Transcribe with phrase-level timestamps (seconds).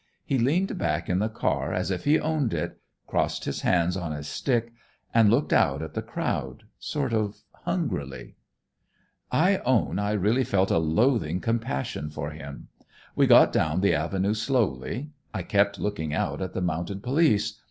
[0.25, 4.11] He leaned back in the car as if he owned it, crossed his hands on
[4.13, 4.73] his stick
[5.13, 8.33] and looked out at the crowd sort of hungrily.
[9.31, 12.69] "I own I really felt a loathing compassion for him.
[13.15, 15.11] We got down the avenue slowly.
[15.35, 17.59] I kept looking out at the mounted police.